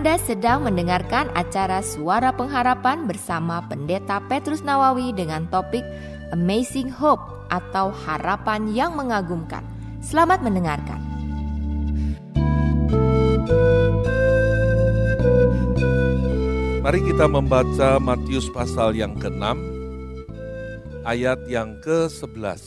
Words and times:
Anda 0.00 0.16
sedang 0.16 0.64
mendengarkan 0.64 1.28
acara 1.36 1.84
Suara 1.84 2.32
Pengharapan 2.32 3.04
bersama 3.04 3.60
Pendeta 3.68 4.16
Petrus 4.32 4.64
Nawawi 4.64 5.12
dengan 5.12 5.44
topik 5.52 5.84
Amazing 6.32 6.88
Hope 6.88 7.20
atau 7.52 7.92
Harapan 7.92 8.72
yang 8.72 8.96
Mengagumkan. 8.96 9.60
Selamat 10.00 10.40
mendengarkan. 10.40 10.96
Mari 16.80 17.00
kita 17.04 17.28
membaca 17.28 18.00
Matius 18.00 18.48
pasal 18.56 18.96
yang 18.96 19.20
ke-6 19.20 19.52
ayat 21.04 21.44
yang 21.44 21.76
ke-11. 21.84 22.64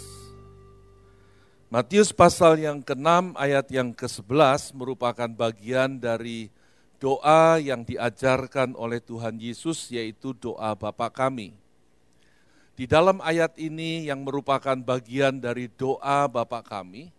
Matius 1.73 2.13
pasal 2.13 2.61
yang 2.61 2.85
ke-6 2.85 3.33
ayat 3.41 3.73
yang 3.73 3.89
ke-11 3.89 4.77
merupakan 4.77 5.33
bagian 5.33 5.97
dari 5.97 6.61
doa 7.03 7.59
yang 7.59 7.83
diajarkan 7.83 8.79
oleh 8.79 9.03
Tuhan 9.03 9.35
Yesus 9.35 9.91
yaitu 9.91 10.31
doa 10.31 10.71
Bapa 10.71 11.11
kami. 11.11 11.51
Di 12.79 12.87
dalam 12.87 13.19
ayat 13.19 13.59
ini 13.59 14.07
yang 14.07 14.23
merupakan 14.23 14.79
bagian 14.79 15.35
dari 15.35 15.67
doa 15.67 16.31
Bapa 16.31 16.63
kami, 16.63 17.11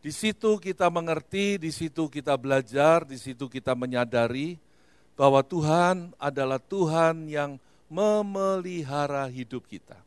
di 0.00 0.08
situ 0.08 0.56
kita 0.56 0.88
mengerti, 0.88 1.60
di 1.60 1.68
situ 1.68 2.08
kita 2.08 2.40
belajar, 2.40 3.04
di 3.04 3.20
situ 3.20 3.52
kita 3.52 3.76
menyadari 3.76 4.56
bahwa 5.12 5.44
Tuhan 5.44 6.16
adalah 6.16 6.56
Tuhan 6.56 7.28
yang 7.28 7.60
memelihara 7.92 9.28
hidup 9.28 9.68
kita. 9.68 10.00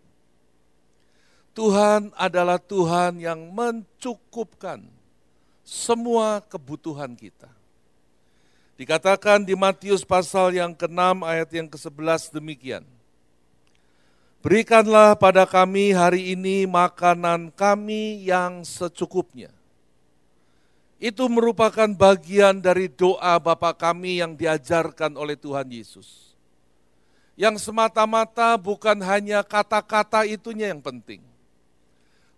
Tuhan 1.54 2.10
adalah 2.18 2.58
Tuhan 2.58 3.22
yang 3.22 3.54
mencukupkan 3.54 4.82
semua 5.62 6.42
kebutuhan 6.42 7.14
kita. 7.14 7.63
Dikatakan 8.84 9.48
di 9.48 9.56
Matius 9.56 10.04
pasal 10.04 10.60
yang 10.60 10.76
ke-6 10.76 11.24
ayat 11.24 11.48
yang 11.56 11.72
ke-11 11.72 12.36
demikian. 12.36 12.84
Berikanlah 14.44 15.16
pada 15.16 15.48
kami 15.48 15.96
hari 15.96 16.36
ini 16.36 16.68
makanan 16.68 17.48
kami 17.56 18.28
yang 18.28 18.68
secukupnya. 18.68 19.56
Itu 21.00 21.32
merupakan 21.32 21.88
bagian 21.96 22.60
dari 22.60 22.92
doa 22.92 23.40
Bapa 23.40 23.72
kami 23.72 24.20
yang 24.20 24.36
diajarkan 24.36 25.16
oleh 25.16 25.40
Tuhan 25.40 25.72
Yesus. 25.72 26.36
Yang 27.40 27.64
semata-mata 27.64 28.60
bukan 28.60 29.00
hanya 29.00 29.48
kata-kata 29.48 30.28
itunya 30.28 30.76
yang 30.76 30.84
penting 30.84 31.24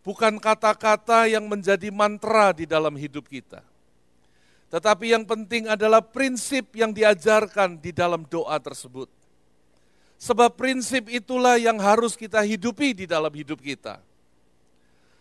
bukan 0.05 0.37
kata-kata 0.37 1.25
yang 1.25 1.49
menjadi 1.49 1.89
mantra 1.89 2.53
di 2.53 2.69
dalam 2.69 2.93
hidup 2.93 3.25
kita. 3.25 3.65
Tetapi 4.73 5.13
yang 5.13 5.23
penting 5.23 5.69
adalah 5.69 6.01
prinsip 6.01 6.73
yang 6.73 6.91
diajarkan 6.91 7.77
di 7.77 7.93
dalam 7.93 8.25
doa 8.25 8.57
tersebut. 8.57 9.07
Sebab 10.17 10.57
prinsip 10.57 11.11
itulah 11.11 11.59
yang 11.59 11.77
harus 11.77 12.17
kita 12.17 12.41
hidupi 12.41 12.95
di 12.97 13.05
dalam 13.05 13.29
hidup 13.29 13.61
kita. 13.61 14.01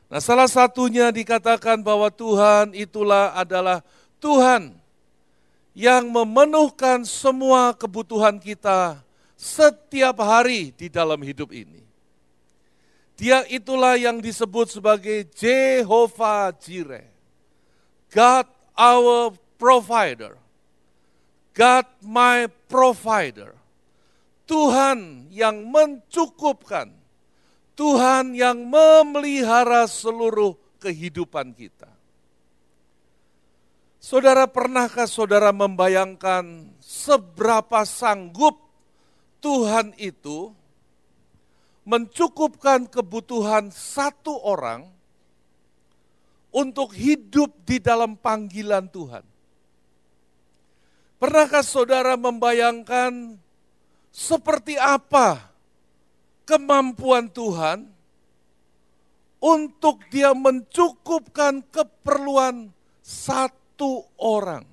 Nah, 0.09 0.21
salah 0.23 0.47
satunya 0.47 1.11
dikatakan 1.11 1.83
bahwa 1.83 2.09
Tuhan 2.09 2.73
itulah 2.73 3.35
adalah 3.35 3.83
Tuhan 4.23 4.73
yang 5.75 6.07
memenuhkan 6.07 7.03
semua 7.03 7.75
kebutuhan 7.75 8.39
kita 8.39 9.03
setiap 9.35 10.23
hari 10.23 10.71
di 10.73 10.87
dalam 10.87 11.19
hidup 11.19 11.51
ini. 11.51 11.83
Dia 13.15 13.47
itulah 13.47 13.95
yang 13.99 14.19
disebut 14.19 14.75
sebagai 14.75 15.27
Jehovah 15.35 16.51
Jireh. 16.59 17.07
God 18.11 18.47
our 18.79 19.35
provider. 19.57 20.39
God 21.55 21.87
my 22.03 22.51
provider. 22.67 23.55
Tuhan 24.45 25.31
yang 25.31 25.65
mencukupkan. 25.71 26.91
Tuhan 27.75 28.39
yang 28.39 28.59
memelihara 28.71 29.87
seluruh 29.91 30.55
kehidupan 30.79 31.55
kita. 31.55 31.91
Saudara, 33.99 34.45
pernahkah 34.45 35.09
saudara 35.09 35.49
membayangkan 35.49 36.71
seberapa 36.77 37.89
sanggup 37.89 38.61
Tuhan 39.41 39.97
itu 39.97 40.53
mencukupkan 41.89 42.85
kebutuhan 42.85 43.73
satu 43.73 44.45
orang 44.45 44.89
untuk 46.55 46.95
hidup 46.95 47.51
di 47.67 47.83
dalam 47.83 48.15
panggilan 48.15 48.87
Tuhan. 48.87 49.27
Pernahkah 51.19 51.67
saudara 51.67 52.15
membayangkan 52.15 53.35
seperti 54.15 54.79
apa 54.79 55.51
kemampuan 56.47 57.27
Tuhan 57.27 57.91
untuk 59.43 60.07
dia 60.15 60.31
mencukupkan 60.31 61.67
keperluan 61.75 62.71
satu 63.03 64.07
orang 64.23 64.65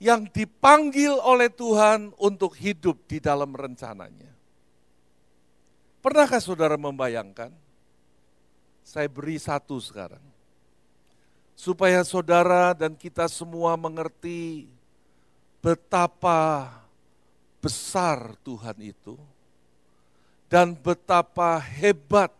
yang 0.00 0.28
dipanggil 0.28 1.16
oleh 1.18 1.48
Tuhan 1.48 2.12
untuk 2.20 2.56
hidup 2.56 3.08
di 3.08 3.20
dalam 3.20 3.52
rencananya. 3.52 4.32
Pernahkah 6.00 6.40
saudara 6.40 6.80
membayangkan? 6.80 7.69
Saya 8.90 9.06
beri 9.06 9.38
satu 9.38 9.78
sekarang. 9.78 10.18
Supaya 11.54 12.02
saudara 12.02 12.74
dan 12.74 12.98
kita 12.98 13.30
semua 13.30 13.78
mengerti 13.78 14.66
betapa 15.62 16.66
besar 17.62 18.34
Tuhan 18.42 18.74
itu 18.82 19.14
dan 20.50 20.74
betapa 20.74 21.62
hebat 21.62 22.34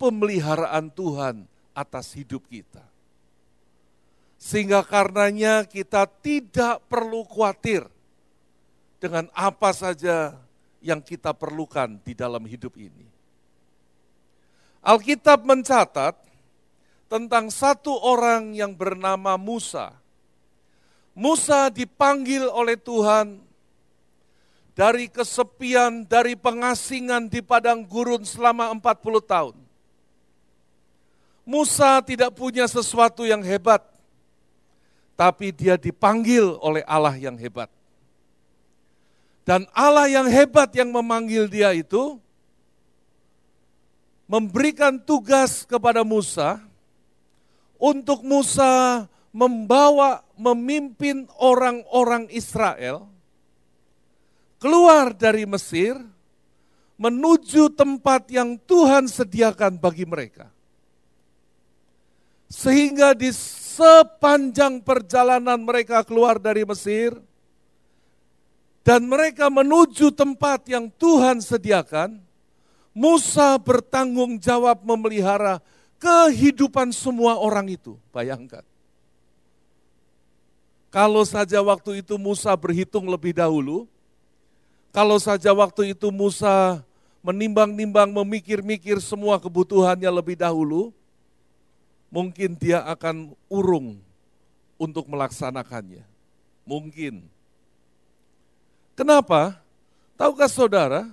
pemeliharaan 0.00 0.88
Tuhan 0.88 1.44
atas 1.76 2.16
hidup 2.16 2.48
kita. 2.48 2.80
Sehingga 4.40 4.80
karenanya 4.80 5.68
kita 5.68 6.08
tidak 6.08 6.80
perlu 6.88 7.20
khawatir 7.28 7.84
dengan 8.96 9.28
apa 9.36 9.76
saja 9.76 10.40
yang 10.80 11.04
kita 11.04 11.36
perlukan 11.36 12.00
di 12.00 12.16
dalam 12.16 12.48
hidup 12.48 12.72
ini. 12.80 13.15
Alkitab 14.86 15.42
mencatat 15.42 16.14
tentang 17.10 17.50
satu 17.50 17.90
orang 17.90 18.54
yang 18.54 18.70
bernama 18.70 19.34
Musa. 19.34 19.90
Musa 21.10 21.66
dipanggil 21.74 22.46
oleh 22.46 22.78
Tuhan 22.78 23.42
dari 24.78 25.10
kesepian, 25.10 26.06
dari 26.06 26.38
pengasingan 26.38 27.26
di 27.26 27.42
padang 27.42 27.82
gurun 27.82 28.22
selama 28.22 28.70
40 28.78 29.26
tahun. 29.26 29.56
Musa 31.42 31.98
tidak 32.06 32.30
punya 32.38 32.70
sesuatu 32.70 33.26
yang 33.26 33.42
hebat, 33.42 33.82
tapi 35.18 35.50
dia 35.50 35.74
dipanggil 35.74 36.58
oleh 36.62 36.86
Allah 36.86 37.18
yang 37.18 37.34
hebat. 37.34 37.72
Dan 39.46 39.66
Allah 39.74 40.10
yang 40.10 40.26
hebat 40.30 40.70
yang 40.74 40.90
memanggil 40.94 41.46
dia 41.50 41.70
itu 41.74 42.18
memberikan 44.26 44.98
tugas 44.98 45.62
kepada 45.62 46.02
Musa 46.02 46.58
untuk 47.78 48.26
Musa 48.26 49.06
membawa 49.30 50.26
memimpin 50.34 51.30
orang-orang 51.38 52.26
Israel 52.34 53.06
keluar 54.58 55.14
dari 55.14 55.46
Mesir 55.46 55.94
menuju 56.96 57.70
tempat 57.76 58.26
yang 58.32 58.56
Tuhan 58.56 59.06
sediakan 59.06 59.76
bagi 59.76 60.08
mereka. 60.08 60.48
Sehingga 62.48 63.12
di 63.12 63.28
sepanjang 63.76 64.80
perjalanan 64.80 65.60
mereka 65.60 66.00
keluar 66.00 66.40
dari 66.40 66.64
Mesir, 66.64 67.12
dan 68.86 69.02
mereka 69.04 69.50
menuju 69.50 70.14
tempat 70.14 70.62
yang 70.70 70.88
Tuhan 70.94 71.42
sediakan, 71.42 72.22
Musa 72.96 73.60
bertanggung 73.60 74.40
jawab 74.40 74.80
memelihara 74.80 75.60
kehidupan 76.00 76.96
semua 76.96 77.36
orang 77.36 77.76
itu. 77.76 78.00
Bayangkan. 78.08 78.64
Kalau 80.88 81.20
saja 81.28 81.60
waktu 81.60 82.00
itu 82.00 82.16
Musa 82.16 82.56
berhitung 82.56 83.04
lebih 83.04 83.36
dahulu, 83.36 83.84
kalau 84.96 85.20
saja 85.20 85.52
waktu 85.52 85.92
itu 85.92 86.08
Musa 86.08 86.80
menimbang-nimbang, 87.20 88.08
memikir-mikir 88.16 88.96
semua 89.04 89.36
kebutuhannya 89.36 90.08
lebih 90.08 90.40
dahulu, 90.40 90.88
mungkin 92.08 92.56
dia 92.56 92.80
akan 92.80 93.36
urung 93.52 94.00
untuk 94.80 95.04
melaksanakannya. 95.04 96.00
Mungkin. 96.64 97.28
Kenapa? 98.96 99.60
Tahukah 100.16 100.48
saudara, 100.48 101.12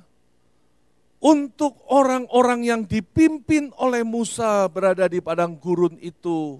untuk 1.23 1.79
orang-orang 1.87 2.67
yang 2.67 2.81
dipimpin 2.83 3.71
oleh 3.79 4.03
Musa 4.03 4.67
berada 4.67 5.07
di 5.07 5.23
padang 5.23 5.55
gurun 5.55 5.95
itu 6.03 6.59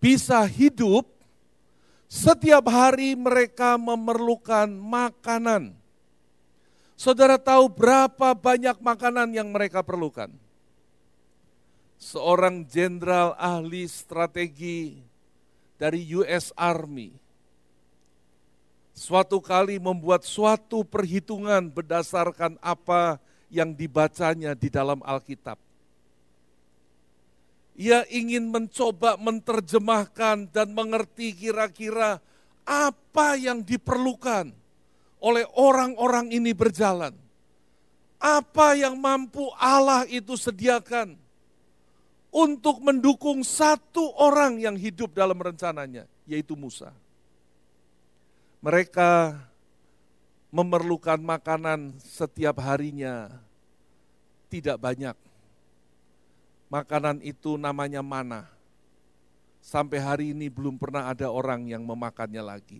bisa 0.00 0.48
hidup, 0.48 1.04
Setiap 2.10 2.66
hari 2.66 3.14
mereka 3.14 3.78
memerlukan 3.78 4.66
makanan. 4.66 5.70
Saudara 6.98 7.38
tahu 7.38 7.70
berapa 7.70 8.34
banyak 8.34 8.82
makanan 8.82 9.30
yang 9.30 9.46
mereka 9.54 9.86
perlukan? 9.86 10.26
Seorang 12.02 12.66
jenderal 12.66 13.38
ahli 13.38 13.86
strategi 13.86 14.98
dari 15.78 16.02
US 16.18 16.50
Army 16.58 17.14
suatu 18.90 19.38
kali 19.38 19.78
membuat 19.78 20.26
suatu 20.26 20.82
perhitungan 20.82 21.70
berdasarkan 21.70 22.58
apa 22.58 23.22
yang 23.50 23.74
dibacanya 23.74 24.54
di 24.54 24.70
dalam 24.70 25.02
Alkitab. 25.02 25.58
Ia 27.80 28.06
ingin 28.08 28.48
mencoba 28.48 29.18
menerjemahkan 29.18 30.52
dan 30.52 30.68
mengerti 30.72 31.34
kira-kira 31.34 32.22
apa 32.64 33.34
yang 33.34 33.64
diperlukan 33.66 34.52
oleh 35.20 35.44
orang-orang 35.58 36.30
ini 36.32 36.54
berjalan. 36.54 37.12
Apa 38.20 38.76
yang 38.76 39.00
mampu 39.00 39.48
Allah 39.56 40.04
itu 40.06 40.36
sediakan 40.36 41.16
untuk 42.30 42.78
mendukung 42.84 43.42
satu 43.42 44.12
orang 44.20 44.60
yang 44.60 44.76
hidup 44.76 45.16
dalam 45.16 45.40
rencananya, 45.40 46.04
yaitu 46.28 46.54
Musa. 46.54 46.92
Mereka 48.60 49.40
memerlukan 50.50 51.18
makanan 51.22 51.98
setiap 52.02 52.58
harinya, 52.62 53.30
tidak 54.50 54.76
banyak 54.82 55.16
Makanan 56.70 57.18
itu 57.26 57.58
namanya 57.58 57.98
mana. 57.98 58.46
Sampai 59.58 59.98
hari 59.98 60.30
ini 60.30 60.46
belum 60.46 60.78
pernah 60.78 61.10
ada 61.10 61.26
orang 61.26 61.66
yang 61.66 61.82
memakannya 61.82 62.38
lagi. 62.38 62.78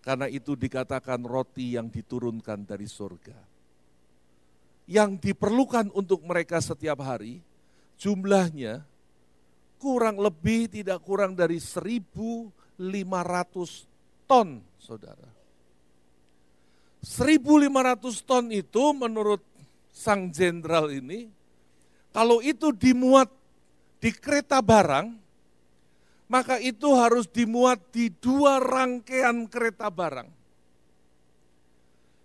Karena 0.00 0.30
itu 0.30 0.54
dikatakan 0.54 1.26
roti 1.26 1.74
yang 1.74 1.90
diturunkan 1.90 2.62
dari 2.62 2.86
surga. 2.86 3.34
Yang 4.86 5.26
diperlukan 5.26 5.90
untuk 5.90 6.22
mereka 6.22 6.62
setiap 6.62 7.02
hari, 7.02 7.42
jumlahnya 7.98 8.86
kurang 9.82 10.22
lebih 10.22 10.70
tidak 10.70 11.02
kurang 11.02 11.34
dari 11.34 11.58
1.500 11.58 12.78
ton, 14.30 14.62
saudara. 14.78 15.39
1.500 17.00 18.28
ton 18.28 18.44
itu 18.52 18.84
menurut 18.92 19.40
sang 19.90 20.28
jenderal 20.28 20.92
ini 20.92 21.40
kalau 22.10 22.42
itu 22.42 22.74
dimuat 22.74 23.30
di 24.02 24.10
kereta 24.10 24.58
barang, 24.58 25.14
maka 26.26 26.58
itu 26.58 26.90
harus 26.98 27.30
dimuat 27.30 27.78
di 27.94 28.10
dua 28.10 28.58
rangkaian 28.58 29.46
kereta 29.46 29.86
barang. 29.90 30.28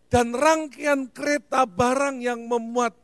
Dan 0.10 0.34
rangkaian 0.34 1.10
kereta 1.10 1.70
barang 1.70 2.24
yang 2.24 2.50
memuat 2.50 2.98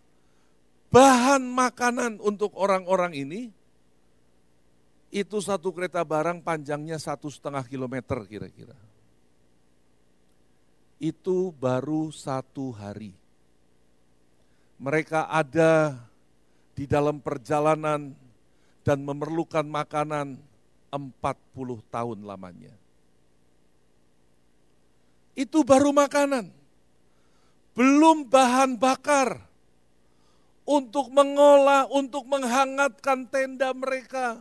bahan 0.90 1.46
makanan 1.46 2.18
untuk 2.18 2.58
orang-orang 2.58 3.14
ini, 3.14 3.42
itu 5.14 5.38
satu 5.38 5.70
kereta 5.76 6.02
barang 6.02 6.42
panjangnya 6.42 6.98
satu 6.98 7.30
setengah 7.30 7.62
kilometer 7.68 8.26
kira-kira. 8.26 8.74
Itu 11.02 11.50
baru 11.58 12.14
satu 12.14 12.70
hari. 12.78 13.10
Mereka 14.78 15.34
ada 15.34 15.98
di 16.78 16.86
dalam 16.86 17.18
perjalanan 17.18 18.14
dan 18.86 19.02
memerlukan 19.02 19.66
makanan 19.66 20.38
40 20.94 21.82
tahun 21.90 22.20
lamanya. 22.22 22.74
Itu 25.34 25.66
baru 25.66 25.90
makanan. 25.90 26.54
Belum 27.74 28.28
bahan 28.30 28.78
bakar 28.78 29.42
untuk 30.70 31.10
mengolah, 31.10 31.90
untuk 31.90 32.30
menghangatkan 32.30 33.26
tenda 33.26 33.74
mereka. 33.74 34.38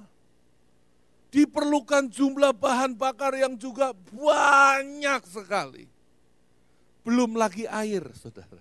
Diperlukan 1.33 2.12
jumlah 2.12 2.53
bahan 2.53 2.99
bakar 2.99 3.33
yang 3.39 3.57
juga 3.57 3.97
banyak 4.12 5.25
sekali. 5.25 6.00
Belum 7.00 7.37
lagi 7.37 7.64
air, 7.64 8.05
saudara. 8.12 8.61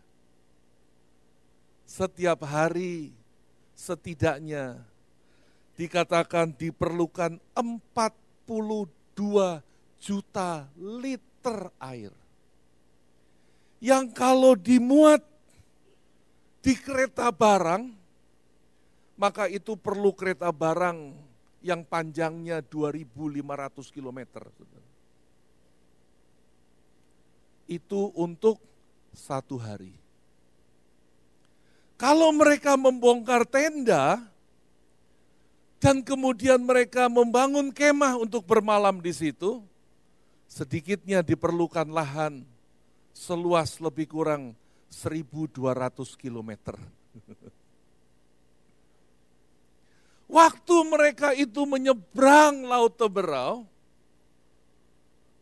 Setiap 1.89 2.45
hari 2.45 3.11
setidaknya 3.75 4.79
dikatakan 5.79 6.51
diperlukan 6.55 7.39
42 7.55 9.63
juta 9.99 10.67
liter 10.75 11.59
air. 11.79 12.11
Yang 13.79 14.05
kalau 14.11 14.59
dimuat 14.59 15.23
di 16.59 16.75
kereta 16.75 17.31
barang, 17.31 17.95
maka 19.15 19.47
itu 19.47 19.79
perlu 19.79 20.11
kereta 20.11 20.51
barang 20.51 21.29
yang 21.59 21.83
panjangnya 21.83 22.63
2.500 22.63 23.95
km. 23.95 24.19
Itu 27.69 28.09
untuk 28.17 28.57
satu 29.13 29.61
hari. 29.61 29.93
Kalau 31.99 32.33
mereka 32.33 32.73
membongkar 32.73 33.45
tenda 33.45 34.23
dan 35.77 36.01
kemudian 36.01 36.57
mereka 36.63 37.05
membangun 37.11 37.69
kemah 37.69 38.17
untuk 38.17 38.47
bermalam 38.47 38.97
di 39.03 39.13
situ, 39.13 39.61
sedikitnya 40.49 41.21
diperlukan 41.21 41.85
lahan 41.93 42.41
seluas 43.13 43.77
lebih 43.83 44.09
kurang 44.09 44.55
1200 44.89 46.15
kilometer. 46.17 46.79
Waktu 50.39 50.75
mereka 50.85 51.33
itu 51.33 51.65
menyeberang 51.65 52.63
Laut 52.63 52.95
Teberau, 52.95 53.65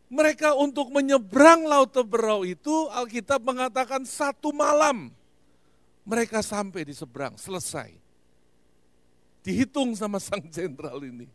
mereka 0.08 0.56
untuk 0.56 0.88
menyeberang 0.88 1.68
Laut 1.68 1.92
Teberau 1.92 2.40
itu 2.44 2.88
Alkitab 2.88 3.44
mengatakan 3.44 4.08
satu 4.08 4.56
malam. 4.56 5.12
Mereka 6.08 6.40
sampai 6.40 6.88
di 6.88 6.96
seberang, 6.96 7.36
selesai. 7.36 7.92
Dihitung 9.44 9.92
sama 9.92 10.16
sang 10.16 10.40
jenderal 10.48 10.96
ini. 11.04 11.28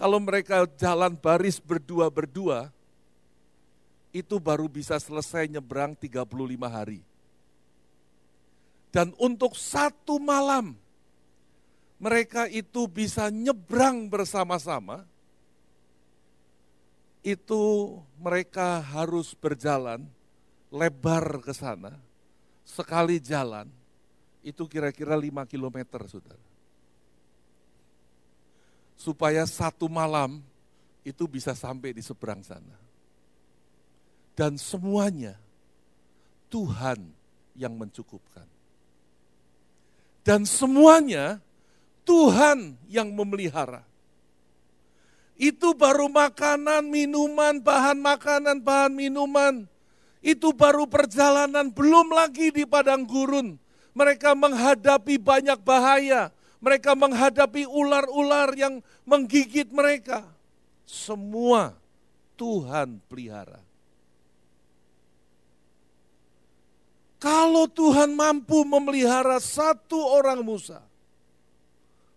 Kalau 0.00 0.16
mereka 0.16 0.64
jalan 0.80 1.12
baris 1.12 1.60
berdua-berdua, 1.60 2.72
itu 4.08 4.40
baru 4.40 4.64
bisa 4.64 4.96
selesai 4.96 5.44
nyebrang 5.52 5.92
35 5.92 6.24
hari. 6.64 7.04
Dan 8.88 9.12
untuk 9.20 9.52
satu 9.52 10.16
malam, 10.16 10.72
mereka 12.00 12.48
itu 12.48 12.88
bisa 12.88 13.28
nyebrang 13.28 14.08
bersama-sama, 14.08 15.04
itu 17.28 17.96
mereka 18.16 18.80
harus 18.80 19.36
berjalan 19.36 20.00
lebar 20.72 21.40
ke 21.44 21.52
sana, 21.52 21.92
sekali 22.64 23.20
jalan, 23.20 23.68
itu 24.44 24.64
kira-kira 24.68 25.16
5 25.16 25.44
kilometer, 25.48 26.00
saudara. 26.08 26.46
Supaya 28.96 29.44
satu 29.48 29.86
malam 29.88 30.40
itu 31.04 31.24
bisa 31.24 31.56
sampai 31.56 31.96
di 31.96 32.02
seberang 32.04 32.44
sana. 32.44 32.76
Dan 34.36 34.60
semuanya 34.60 35.34
Tuhan 36.52 37.00
yang 37.56 37.74
mencukupkan. 37.74 38.46
Dan 40.22 40.44
semuanya 40.44 41.40
Tuhan 42.04 42.76
yang 42.92 43.08
memelihara. 43.16 43.87
Itu 45.38 45.72
baru 45.72 46.10
makanan, 46.10 46.90
minuman, 46.90 47.62
bahan 47.62 48.02
makanan, 48.02 48.58
bahan 48.58 48.92
minuman. 48.92 49.70
Itu 50.18 50.50
baru 50.50 50.90
perjalanan, 50.90 51.70
belum 51.70 52.10
lagi 52.10 52.50
di 52.50 52.66
padang 52.66 53.06
gurun 53.06 53.54
mereka 53.98 54.30
menghadapi 54.38 55.18
banyak 55.18 55.58
bahaya. 55.66 56.30
Mereka 56.62 56.94
menghadapi 56.94 57.66
ular-ular 57.66 58.54
yang 58.54 58.78
menggigit 59.02 59.70
mereka. 59.74 60.22
Semua 60.86 61.74
Tuhan 62.38 63.02
pelihara. 63.10 63.62
Kalau 67.18 67.66
Tuhan 67.66 68.14
mampu 68.14 68.62
memelihara 68.62 69.42
satu 69.42 69.98
orang 69.98 70.38
Musa, 70.42 70.78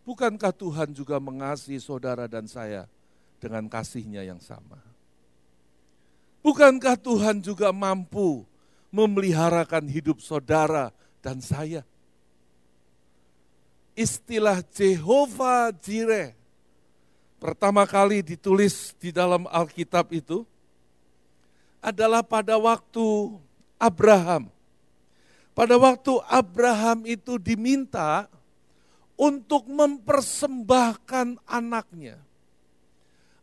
bukankah 0.05 0.53
Tuhan 0.53 0.93
juga 0.93 1.17
mengasihi 1.17 1.81
saudara 1.81 2.29
dan 2.29 2.45
saya 2.45 2.85
dengan 3.41 3.65
kasihnya 3.65 4.21
yang 4.21 4.38
sama? 4.38 4.77
Bukankah 6.45 6.98
Tuhan 7.01 7.41
juga 7.41 7.74
mampu 7.74 8.45
memeliharakan 8.93 9.88
hidup 9.88 10.19
saudara 10.19 10.91
dan 11.24 11.39
saya. 11.39 11.81
Istilah 13.95 14.62
Jehovah 14.71 15.71
Jireh 15.71 16.36
pertama 17.41 17.88
kali 17.88 18.21
ditulis 18.21 18.93
di 19.00 19.10
dalam 19.10 19.48
Alkitab 19.50 20.12
itu 20.13 20.45
adalah 21.81 22.21
pada 22.21 22.60
waktu 22.60 23.36
Abraham. 23.81 24.51
Pada 25.51 25.75
waktu 25.75 26.15
Abraham 26.31 27.03
itu 27.03 27.36
diminta 27.36 28.31
untuk 29.19 29.67
mempersembahkan 29.67 31.43
anaknya. 31.43 32.21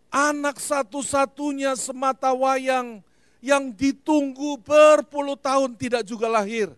Anak 0.09 0.57
satu-satunya 0.57 1.77
semata 1.77 2.33
wayang 2.33 3.05
yang 3.45 3.71
ditunggu 3.71 4.59
berpuluh 4.65 5.37
tahun 5.37 5.77
tidak 5.77 6.03
juga 6.09 6.27
lahir. 6.27 6.73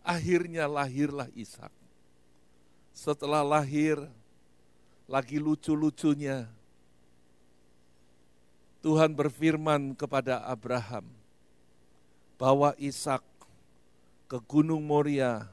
Akhirnya 0.00 0.64
lahirlah 0.70 1.28
Ishak. 1.36 1.72
Setelah 2.94 3.44
lahir, 3.44 4.00
lagi 5.10 5.36
lucu-lucunya, 5.42 6.48
Tuhan 8.80 9.12
berfirman 9.12 9.92
kepada 9.92 10.40
Abraham 10.48 11.04
bahwa 12.40 12.72
Ishak 12.80 13.20
ke 14.24 14.38
Gunung 14.48 14.80
Moria 14.80 15.44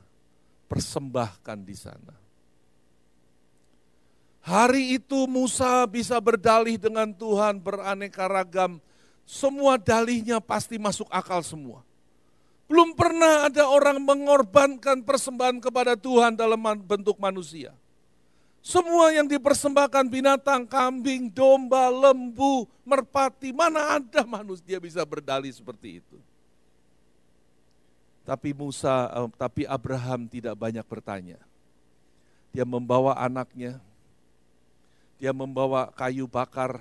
persembahkan 0.71 1.59
di 1.65 1.75
sana. 1.75 2.26
Hari 4.47 4.95
itu 4.95 5.27
Musa 5.27 5.83
bisa 5.91 6.15
berdalih 6.23 6.79
dengan 6.79 7.11
Tuhan 7.11 7.59
beraneka 7.59 8.31
ragam. 8.31 8.79
Semua 9.27 9.75
dalihnya 9.75 10.39
pasti 10.39 10.79
masuk 10.79 11.11
akal 11.11 11.43
semua. 11.43 11.83
Belum 12.63 12.95
pernah 12.95 13.51
ada 13.51 13.67
orang 13.67 13.99
mengorbankan 13.99 15.03
persembahan 15.03 15.59
kepada 15.59 15.99
Tuhan 15.99 16.39
dalam 16.39 16.63
bentuk 16.79 17.19
manusia. 17.19 17.75
Semua 18.63 19.11
yang 19.11 19.27
dipersembahkan 19.27 20.07
binatang, 20.07 20.63
kambing, 20.63 21.27
domba, 21.27 21.91
lembu, 21.91 22.71
merpati, 22.87 23.51
mana 23.51 23.99
ada 23.99 24.23
manusia 24.23 24.79
bisa 24.79 25.03
berdalih 25.03 25.51
seperti 25.51 25.99
itu. 25.99 26.17
Tapi 28.23 28.55
Musa, 28.55 29.11
eh, 29.11 29.27
tapi 29.35 29.67
Abraham 29.67 30.23
tidak 30.31 30.55
banyak 30.55 30.83
bertanya. 30.87 31.39
Dia 32.55 32.63
membawa 32.63 33.15
anaknya, 33.19 33.79
dia 35.17 35.33
membawa 35.33 35.89
kayu 35.97 36.29
bakar, 36.29 36.77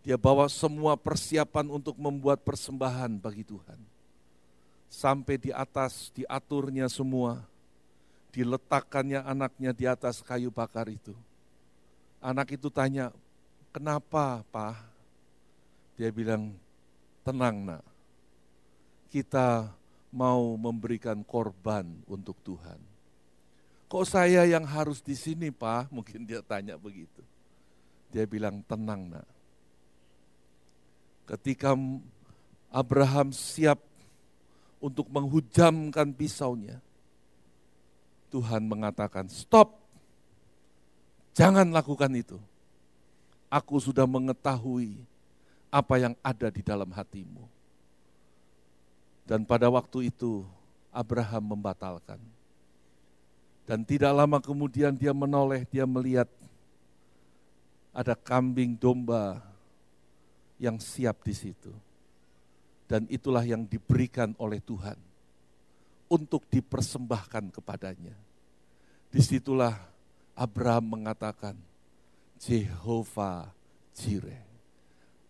dia 0.00 0.16
bawa 0.16 0.48
semua 0.48 0.96
persiapan 0.96 1.68
untuk 1.68 1.96
membuat 2.00 2.40
persembahan 2.40 3.20
bagi 3.20 3.44
Tuhan. 3.44 3.76
Sampai 4.88 5.36
di 5.36 5.52
atas 5.52 6.08
diaturnya 6.16 6.88
semua, 6.88 7.44
diletakkannya 8.32 9.20
anaknya 9.20 9.76
di 9.76 9.84
atas 9.84 10.24
kayu 10.24 10.48
bakar 10.48 10.88
itu. 10.88 11.12
Anak 12.24 12.56
itu 12.56 12.72
tanya, 12.72 13.12
kenapa 13.68 14.40
Pak? 14.48 14.80
Dia 16.00 16.08
bilang, 16.08 16.56
tenang 17.20 17.68
nak, 17.68 17.84
kita 19.12 19.68
mau 20.08 20.56
memberikan 20.56 21.20
korban 21.20 21.84
untuk 22.08 22.38
Tuhan 22.40 22.93
Kok 23.94 24.02
saya 24.10 24.42
yang 24.42 24.66
harus 24.66 24.98
di 24.98 25.14
sini, 25.14 25.54
Pak? 25.54 25.86
Mungkin 25.94 26.26
dia 26.26 26.42
tanya 26.42 26.74
begitu. 26.74 27.22
Dia 28.10 28.26
bilang, 28.26 28.58
tenang, 28.66 29.06
nak. 29.06 29.22
Ketika 31.30 31.78
Abraham 32.74 33.30
siap 33.30 33.78
untuk 34.82 35.06
menghujamkan 35.14 36.10
pisaunya, 36.10 36.82
Tuhan 38.34 38.66
mengatakan, 38.66 39.30
stop, 39.30 39.78
jangan 41.30 41.70
lakukan 41.70 42.10
itu. 42.18 42.42
Aku 43.46 43.78
sudah 43.78 44.10
mengetahui 44.10 45.06
apa 45.70 45.94
yang 46.02 46.18
ada 46.18 46.50
di 46.50 46.66
dalam 46.66 46.90
hatimu. 46.90 47.46
Dan 49.22 49.46
pada 49.46 49.70
waktu 49.70 50.10
itu 50.10 50.42
Abraham 50.90 51.54
membatalkan. 51.54 52.33
Dan 53.64 53.80
tidak 53.84 54.12
lama 54.12 54.38
kemudian 54.44 54.92
dia 54.92 55.16
menoleh, 55.16 55.64
dia 55.64 55.88
melihat 55.88 56.28
ada 57.96 58.12
kambing 58.12 58.76
domba 58.76 59.40
yang 60.60 60.76
siap 60.76 61.24
di 61.24 61.32
situ. 61.32 61.72
Dan 62.84 63.08
itulah 63.08 63.40
yang 63.40 63.64
diberikan 63.64 64.36
oleh 64.36 64.60
Tuhan 64.60 65.00
untuk 66.12 66.44
dipersembahkan 66.52 67.48
kepadanya. 67.48 68.12
Di 69.08 69.24
situlah 69.24 69.72
Abraham 70.36 71.00
mengatakan, 71.00 71.56
Jehovah 72.36 73.48
Jireh, 73.96 74.44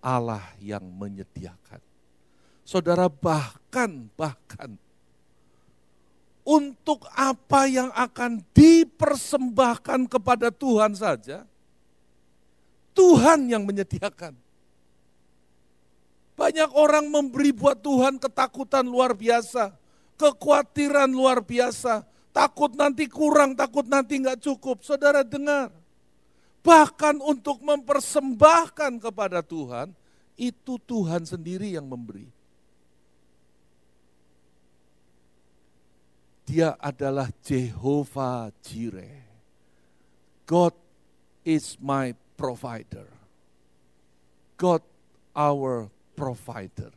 Allah 0.03 0.43
yang 0.59 0.83
menyediakan. 0.83 1.79
Saudara 2.65 3.07
bahkan, 3.07 4.09
bahkan 4.19 4.75
untuk 6.45 7.09
apa 7.17 7.65
yang 7.65 7.89
akan 7.97 8.45
dipersembahkan 8.53 10.07
kepada 10.13 10.53
Tuhan 10.53 10.93
saja, 10.93 11.49
Tuhan 12.93 13.49
yang 13.49 13.65
menyediakan. 13.65 14.37
Banyak 16.35 16.71
orang 16.77 17.09
memberi 17.09 17.51
buat 17.51 17.81
Tuhan 17.81 18.21
ketakutan 18.21 18.85
luar 18.85 19.17
biasa, 19.17 19.73
kekhawatiran 20.21 21.09
luar 21.09 21.41
biasa, 21.41 22.05
takut 22.35 22.77
nanti 22.77 23.09
kurang, 23.09 23.57
takut 23.57 23.89
nanti 23.89 24.21
nggak 24.21 24.43
cukup. 24.45 24.85
Saudara 24.85 25.25
dengar, 25.25 25.73
bahkan 26.61 27.17
untuk 27.25 27.63
mempersembahkan 27.63 29.01
kepada 29.01 29.41
Tuhan, 29.41 29.95
itu 30.35 30.77
Tuhan 30.83 31.23
sendiri 31.25 31.73
yang 31.73 31.87
memberi. 31.87 32.27
Dia 36.55 36.79
adalah 36.79 37.35
Jehovah 37.43 38.47
Jireh. 38.63 39.27
God 40.47 40.71
is 41.43 41.75
my 41.83 42.15
provider. 42.39 43.11
God 44.55 44.79
our 45.35 45.91
provider. 46.15 46.95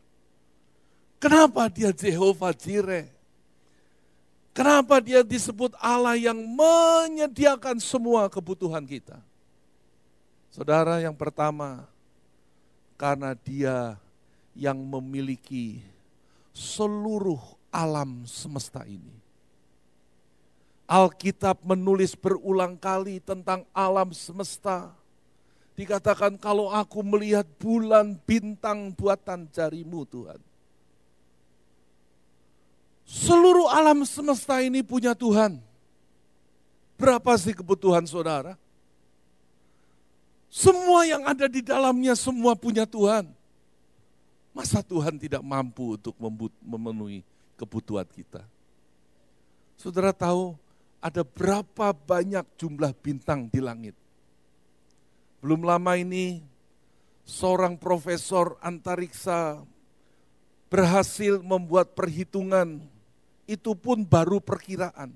Kenapa 1.17 1.73
dia 1.73 1.89
Jehovah 1.89 2.53
Jireh? 2.53 3.09
Kenapa 4.53 5.01
dia 5.01 5.25
disebut 5.25 5.73
Allah 5.81 6.13
yang 6.13 6.37
menyediakan 6.37 7.81
semua 7.81 8.29
kebutuhan 8.29 8.85
kita? 8.85 9.17
Saudara 10.53 11.01
yang 11.01 11.17
pertama, 11.17 11.89
karena 12.93 13.33
dia 13.33 13.97
yang 14.53 14.77
memiliki 14.77 15.81
seluruh 16.53 17.41
alam 17.73 18.21
semesta 18.29 18.85
ini. 18.85 19.25
Alkitab 20.87 21.67
menulis 21.67 22.15
berulang 22.15 22.79
kali 22.79 23.19
tentang 23.19 23.67
alam 23.75 24.15
semesta. 24.15 24.95
Dikatakan 25.75 26.39
kalau 26.39 26.71
aku 26.71 27.03
melihat 27.03 27.43
bulan 27.59 28.15
bintang 28.23 28.95
buatan 28.95 29.51
jarimu 29.51 30.07
Tuhan. 30.07 30.39
Seluruh 33.03 33.67
alam 33.67 34.07
semesta 34.07 34.63
ini 34.63 34.79
punya 34.79 35.11
Tuhan. 35.11 35.59
Berapa 36.97 37.35
sih 37.35 37.53
kebutuhan 37.53 38.07
saudara? 38.07 38.55
Semua 40.47 41.03
yang 41.03 41.27
ada 41.27 41.45
di 41.51 41.59
dalamnya 41.59 42.15
semua 42.15 42.55
punya 42.55 42.87
Tuhan. 42.87 43.27
Masa 44.55 44.81
Tuhan 44.81 45.19
tidak 45.19 45.43
mampu 45.43 45.99
untuk 45.99 46.17
memenuhi 46.63 47.21
kebutuhan 47.59 48.07
kita? 48.09 48.41
Saudara 49.77 50.09
tahu 50.09 50.57
ada 51.07 51.23
berapa 51.23 51.95
banyak 51.95 52.43
jumlah 52.59 52.91
bintang 52.99 53.47
di 53.47 53.63
langit. 53.63 53.95
Belum 55.39 55.63
lama 55.63 55.95
ini 55.95 56.43
seorang 57.23 57.79
profesor 57.79 58.59
antariksa 58.59 59.63
berhasil 60.67 61.39
membuat 61.39 61.95
perhitungan, 61.95 62.83
itu 63.47 63.71
pun 63.71 64.03
baru 64.03 64.43
perkiraan, 64.43 65.15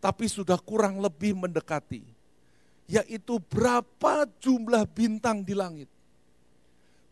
tapi 0.00 0.24
sudah 0.32 0.56
kurang 0.56 1.04
lebih 1.04 1.36
mendekati, 1.36 2.00
yaitu 2.88 3.36
berapa 3.36 4.24
jumlah 4.40 4.88
bintang 4.88 5.44
di 5.44 5.52
langit. 5.52 5.92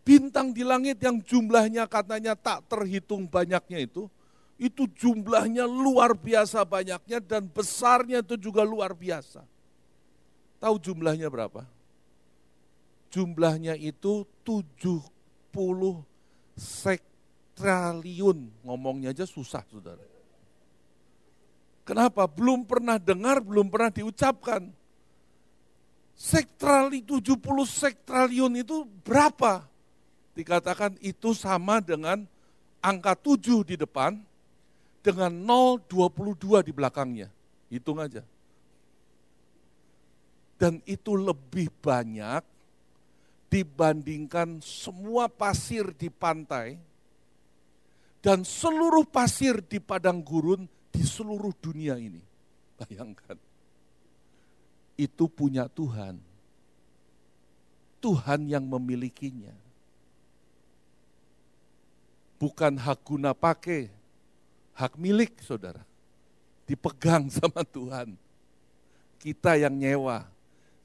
Bintang 0.01 0.57
di 0.57 0.65
langit 0.65 0.97
yang 1.05 1.21
jumlahnya 1.21 1.85
katanya 1.85 2.33
tak 2.33 2.65
terhitung 2.73 3.29
banyaknya 3.29 3.85
itu, 3.85 4.09
itu 4.61 4.85
jumlahnya 4.93 5.65
luar 5.65 6.13
biasa 6.13 6.61
banyaknya 6.69 7.25
dan 7.25 7.49
besarnya 7.49 8.21
itu 8.21 8.37
juga 8.37 8.61
luar 8.61 8.93
biasa. 8.93 9.41
Tahu 10.61 10.77
jumlahnya 10.77 11.33
berapa? 11.33 11.65
Jumlahnya 13.09 13.81
itu 13.81 14.29
70 14.45 15.09
sektraliun. 16.61 18.39
Ngomongnya 18.61 19.17
aja 19.17 19.25
susah, 19.25 19.65
saudara. 19.73 20.05
Kenapa? 21.89 22.29
Belum 22.29 22.61
pernah 22.63 23.01
dengar, 23.01 23.41
belum 23.41 23.73
pernah 23.73 23.89
diucapkan. 23.89 24.69
Sektrali 26.13 27.01
70 27.01 27.41
sektraliun 27.65 28.61
itu 28.61 28.85
berapa? 29.01 29.71
dikatakan 30.41 30.97
itu 31.03 31.35
sama 31.35 31.83
dengan 31.83 32.25
angka 32.81 33.13
7 33.19 33.67
di 33.67 33.77
depan 33.77 34.17
dengan 35.01 35.33
022 35.89 36.67
di 36.67 36.73
belakangnya. 36.73 37.29
Hitung 37.73 38.01
aja. 38.01 38.25
Dan 40.61 40.85
itu 40.85 41.17
lebih 41.17 41.73
banyak 41.81 42.45
dibandingkan 43.49 44.61
semua 44.63 45.27
pasir 45.27 45.91
di 45.97 46.13
pantai 46.13 46.79
dan 48.21 48.45
seluruh 48.45 49.09
pasir 49.09 49.65
di 49.65 49.81
padang 49.81 50.21
gurun 50.21 50.69
di 50.93 51.03
seluruh 51.03 51.57
dunia 51.57 51.97
ini. 51.97 52.21
Bayangkan. 52.77 53.41
Itu 55.01 55.33
punya 55.33 55.65
Tuhan. 55.73 56.21
Tuhan 58.05 58.41
yang 58.49 58.65
memilikinya. 58.69 59.53
Bukan 62.41 62.81
hak 62.81 63.05
guna 63.05 63.37
pakai, 63.37 63.93
hak 64.75 64.95
milik 64.99 65.39
saudara. 65.43 65.83
Dipegang 66.67 67.27
sama 67.37 67.67
Tuhan. 67.67 68.15
Kita 69.21 69.59
yang 69.61 69.77
nyewa, 69.77 70.25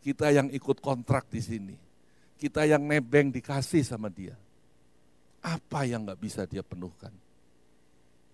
kita 0.03 0.29
yang 0.29 0.51
ikut 0.51 0.83
kontrak 0.83 1.25
di 1.31 1.39
sini. 1.39 1.75
Kita 2.35 2.67
yang 2.67 2.83
nebeng 2.83 3.31
dikasih 3.31 3.81
sama 3.81 4.11
dia. 4.11 4.35
Apa 5.39 5.87
yang 5.87 6.03
nggak 6.03 6.19
bisa 6.19 6.43
dia 6.43 6.65
penuhkan? 6.65 7.13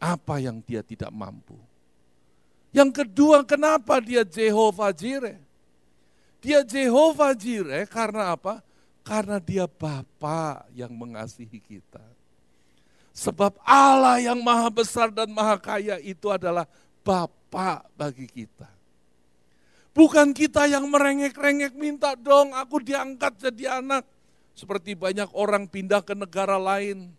Apa 0.01 0.41
yang 0.41 0.57
dia 0.65 0.81
tidak 0.81 1.13
mampu? 1.13 1.53
Yang 2.73 3.03
kedua, 3.03 3.43
kenapa 3.45 4.01
dia 4.01 4.25
Jehovah 4.25 4.95
Jireh? 4.95 5.37
Dia 6.41 6.65
Jehovah 6.65 7.37
Jireh 7.37 7.85
karena 7.85 8.33
apa? 8.33 8.63
Karena 9.05 9.37
dia 9.37 9.69
Bapa 9.69 10.65
yang 10.73 10.89
mengasihi 10.95 11.61
kita. 11.61 12.01
Sebab 13.11 13.59
Allah 13.67 14.23
yang 14.23 14.39
maha 14.39 14.71
besar 14.71 15.11
dan 15.11 15.27
maha 15.31 15.59
kaya 15.59 15.99
itu 15.99 16.31
adalah 16.31 16.63
Bapa 17.03 17.83
bagi 17.99 18.29
kita. 18.29 18.69
Bukan 19.91 20.31
kita 20.31 20.71
yang 20.71 20.87
merengek-rengek 20.87 21.75
minta 21.75 22.15
dong 22.15 22.55
aku 22.55 22.79
diangkat 22.79 23.35
jadi 23.35 23.83
anak. 23.83 24.07
Seperti 24.55 24.95
banyak 24.95 25.27
orang 25.35 25.67
pindah 25.67 25.99
ke 26.03 26.15
negara 26.15 26.55
lain, 26.55 27.11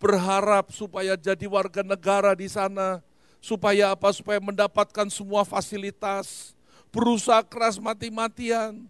berharap 0.00 0.72
supaya 0.72 1.16
jadi 1.16 1.44
warga 1.48 1.84
negara 1.84 2.32
di 2.32 2.48
sana, 2.48 3.04
supaya 3.40 3.92
apa? 3.92 4.12
Supaya 4.12 4.40
mendapatkan 4.40 5.08
semua 5.12 5.44
fasilitas, 5.44 6.56
berusaha 6.88 7.44
keras 7.44 7.76
mati-matian. 7.76 8.84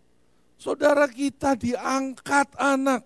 Saudara 0.55 1.11
kita 1.11 1.59
diangkat 1.59 2.55
anak 2.55 3.03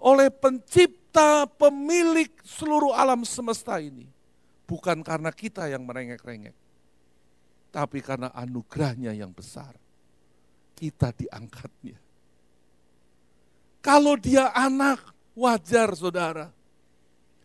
oleh 0.00 0.28
pencipta 0.28 1.48
pemilik 1.48 2.28
seluruh 2.44 2.92
alam 2.92 3.24
semesta 3.24 3.80
ini. 3.80 4.08
Bukan 4.66 5.06
karena 5.06 5.30
kita 5.30 5.70
yang 5.70 5.86
merengek-rengek, 5.86 6.54
tapi 7.70 8.02
karena 8.02 8.34
anugerahnya 8.34 9.14
yang 9.14 9.30
besar. 9.30 9.72
Kita 10.76 11.14
diangkatnya. 11.14 11.96
Kalau 13.78 14.18
dia 14.18 14.50
anak, 14.50 14.98
wajar 15.38 15.94
saudara. 15.94 16.50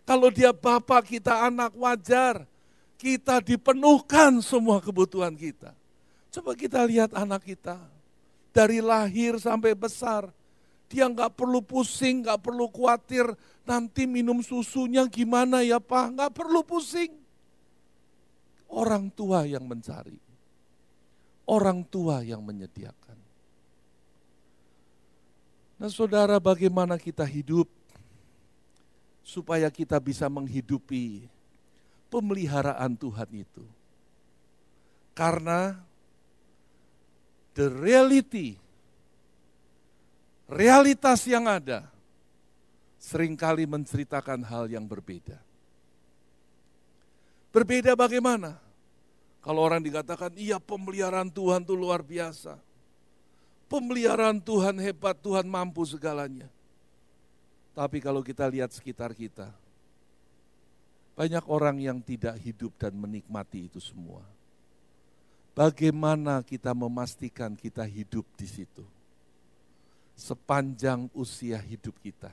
Kalau 0.01 0.33
dia 0.33 0.49
bapak 0.49 1.13
kita 1.13 1.45
anak 1.45 1.71
wajar, 1.77 2.43
kita 2.97 3.39
dipenuhkan 3.39 4.41
semua 4.41 4.81
kebutuhan 4.81 5.37
kita. 5.37 5.77
Coba 6.33 6.57
kita 6.57 6.81
lihat 6.89 7.13
anak 7.13 7.45
kita, 7.45 7.77
dari 8.49 8.81
lahir 8.81 9.37
sampai 9.37 9.77
besar, 9.77 10.33
dia 10.91 11.07
nggak 11.07 11.39
perlu 11.39 11.63
pusing, 11.63 12.27
nggak 12.27 12.43
perlu 12.43 12.67
khawatir, 12.67 13.31
nanti 13.63 14.03
minum 14.03 14.43
susunya 14.43 15.07
gimana 15.07 15.63
ya 15.63 15.79
Pak, 15.79 16.19
nggak 16.19 16.31
perlu 16.35 16.67
pusing. 16.67 17.15
Orang 18.67 19.07
tua 19.11 19.47
yang 19.47 19.63
mencari, 19.63 20.19
orang 21.47 21.87
tua 21.87 22.19
yang 22.27 22.43
menyediakan. 22.43 23.15
Nah 25.79 25.89
saudara 25.89 26.37
bagaimana 26.43 26.99
kita 26.99 27.23
hidup 27.23 27.71
supaya 29.23 29.71
kita 29.71 29.95
bisa 29.97 30.27
menghidupi 30.27 31.25
pemeliharaan 32.11 32.99
Tuhan 32.99 33.31
itu. 33.31 33.63
Karena 35.15 35.79
the 37.55 37.67
reality, 37.71 38.59
realitas 40.51 41.23
yang 41.23 41.47
ada, 41.47 41.87
sering 42.99 43.39
kali 43.39 43.63
menceritakan 43.63 44.43
hal 44.43 44.67
yang 44.67 44.83
berbeda. 44.83 45.39
Berbeda 47.55 47.95
bagaimana? 47.95 48.59
Kalau 49.41 49.63
orang 49.63 49.81
dikatakan, 49.81 50.35
iya 50.37 50.61
pemeliharaan 50.61 51.31
Tuhan 51.31 51.65
itu 51.65 51.73
luar 51.73 52.03
biasa. 52.05 52.59
Pemeliharaan 53.71 54.37
Tuhan 54.43 54.77
hebat, 54.77 55.17
Tuhan 55.17 55.47
mampu 55.47 55.81
segalanya. 55.87 56.51
Tapi 57.71 58.03
kalau 58.03 58.19
kita 58.21 58.45
lihat 58.51 58.69
sekitar 58.75 59.15
kita, 59.15 59.49
banyak 61.15 61.43
orang 61.47 61.79
yang 61.79 61.97
tidak 62.03 62.35
hidup 62.43 62.75
dan 62.75 62.91
menikmati 62.93 63.71
itu 63.71 63.79
semua. 63.79 64.21
Bagaimana 65.51 66.43
kita 66.43 66.71
memastikan 66.71 67.55
kita 67.55 67.83
hidup 67.83 68.23
di 68.35 68.47
situ? 68.47 68.83
Sepanjang 70.15 71.09
usia 71.11 71.57
hidup 71.57 71.97
kita. 71.99 72.31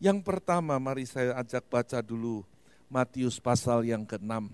Yang 0.00 0.24
pertama, 0.24 0.76
mari 0.80 1.04
saya 1.04 1.36
ajak 1.36 1.64
baca 1.68 2.00
dulu 2.00 2.44
Matius 2.90 3.38
pasal 3.38 3.84
yang 3.86 4.02
ke-6, 4.02 4.50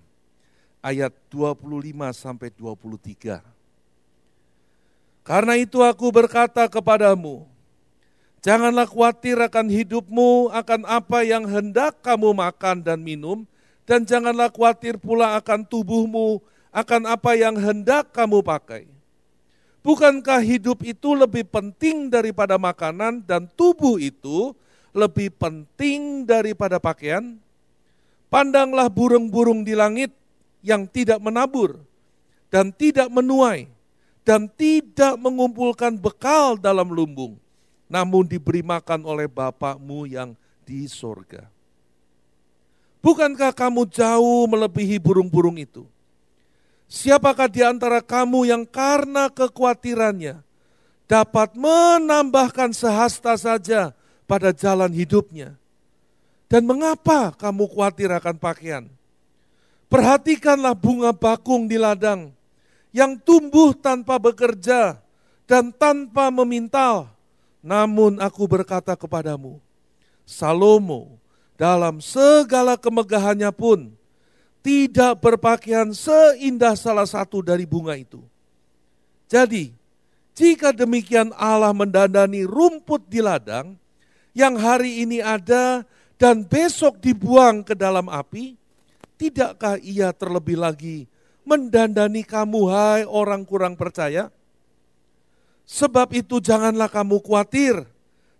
ayat 0.83 1.13
25 1.31 2.13
sampai 2.13 2.49
23. 2.53 3.41
Karena 5.25 5.53
itu 5.59 5.81
aku 5.83 6.07
berkata 6.11 6.63
kepadamu, 6.67 7.47
Janganlah 8.47 8.87
khawatir 8.87 9.35
akan 9.41 9.67
hidupmu, 9.67 10.53
akan 10.53 10.87
apa 10.87 11.25
yang 11.25 11.43
hendak 11.43 11.99
kamu 11.99 12.31
makan 12.31 12.79
dan 12.79 13.01
minum, 13.01 13.43
dan 13.83 14.05
janganlah 14.07 14.47
khawatir 14.47 14.95
pula 14.95 15.35
akan 15.35 15.65
tubuhmu, 15.67 16.39
akan 16.71 17.01
apa 17.11 17.33
yang 17.35 17.55
hendak 17.57 18.13
kamu 18.13 18.39
pakai. 18.45 18.96
Bukankah 19.87 20.43
hidup 20.43 20.83
itu 20.83 21.15
lebih 21.15 21.47
penting 21.47 22.11
daripada 22.11 22.59
makanan 22.59 23.23
dan 23.23 23.47
tubuh 23.47 23.95
itu 23.95 24.51
lebih 24.91 25.31
penting 25.31 26.27
daripada 26.27 26.75
pakaian? 26.75 27.39
Pandanglah 28.27 28.91
burung-burung 28.91 29.63
di 29.63 29.71
langit 29.79 30.11
yang 30.59 30.83
tidak 30.91 31.23
menabur 31.23 31.79
dan 32.51 32.75
tidak 32.75 33.07
menuai 33.07 33.71
dan 34.27 34.51
tidak 34.51 35.15
mengumpulkan 35.15 35.95
bekal 35.95 36.59
dalam 36.59 36.91
lumbung 36.91 37.39
namun 37.87 38.27
diberi 38.27 38.59
makan 38.59 39.07
oleh 39.07 39.31
Bapakmu 39.31 40.03
yang 40.03 40.35
di 40.67 40.83
sorga. 40.91 41.47
Bukankah 42.99 43.55
kamu 43.55 43.87
jauh 43.87 44.43
melebihi 44.51 44.99
burung-burung 44.99 45.55
itu? 45.55 45.87
Siapakah 46.87 47.51
di 47.51 47.61
antara 47.63 47.99
kamu 47.99 48.47
yang 48.47 48.63
karena 48.63 49.27
kekhawatirannya 49.27 50.39
dapat 51.07 51.55
menambahkan 51.59 52.71
sehasta 52.71 53.35
saja 53.35 53.91
pada 54.23 54.55
jalan 54.55 54.91
hidupnya? 54.95 55.59
Dan 56.47 56.63
mengapa 56.63 57.35
kamu 57.35 57.67
khawatir 57.67 58.07
akan 58.07 58.39
pakaian? 58.39 58.87
Perhatikanlah 59.91 60.75
bunga 60.75 61.11
bakung 61.11 61.67
di 61.67 61.75
ladang 61.75 62.31
yang 62.95 63.19
tumbuh 63.19 63.75
tanpa 63.75 64.15
bekerja 64.15 64.99
dan 65.43 65.75
tanpa 65.75 66.31
memintal 66.31 67.17
namun 67.67 68.15
aku 68.23 68.47
berkata 68.47 68.95
kepadamu, 68.95 69.59
Salomo 70.23 71.19
dalam 71.59 71.99
segala 71.99 72.79
kemegahannya 72.79 73.51
pun 73.51 73.91
tidak 74.67 75.23
berpakaian 75.23 75.95
seindah 75.95 76.75
salah 76.75 77.07
satu 77.07 77.39
dari 77.39 77.63
bunga 77.63 77.95
itu. 77.95 78.19
Jadi, 79.31 79.71
jika 80.35 80.75
demikian 80.75 81.31
Allah 81.39 81.71
mendandani 81.71 82.43
rumput 82.43 83.07
di 83.07 83.23
ladang 83.23 83.79
yang 84.35 84.59
hari 84.59 85.07
ini 85.07 85.23
ada 85.23 85.87
dan 86.19 86.43
besok 86.43 86.99
dibuang 86.99 87.63
ke 87.63 87.79
dalam 87.79 88.11
api, 88.11 88.59
tidakkah 89.15 89.79
ia 89.79 90.11
terlebih 90.11 90.59
lagi 90.59 91.07
mendandani 91.47 92.27
kamu 92.27 92.67
hai 92.67 93.07
orang 93.07 93.47
kurang 93.47 93.79
percaya? 93.79 94.27
Sebab 95.63 96.11
itu 96.11 96.43
janganlah 96.43 96.91
kamu 96.91 97.23
khawatir 97.23 97.87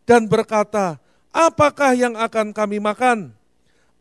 dan 0.04 0.28
berkata, 0.28 1.00
apakah 1.32 1.96
yang 1.96 2.20
akan 2.20 2.52
kami 2.52 2.84
makan? 2.84 3.32